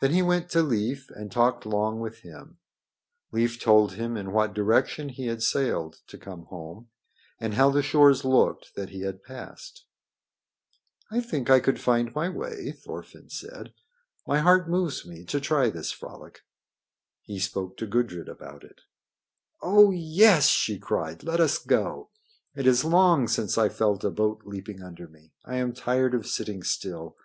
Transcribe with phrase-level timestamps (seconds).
[0.00, 2.56] Then he went to Leif and talked long with him.
[3.32, 6.88] Leif told him in what direction he had sailed to come home,
[7.38, 9.84] and how the shores looked that he had passed.
[11.10, 13.74] "I think I could find my way," Thorfinn said.
[14.26, 16.40] "My heart moves me to try this frolic."
[17.20, 18.80] He spoke to Gudrid about it.
[19.60, 21.22] "Oh, yes!" she cried.
[21.22, 22.08] "Let us go.
[22.54, 25.34] It is long since I felt a boat leaping under me.
[25.44, 27.18] I am tired of sitting still.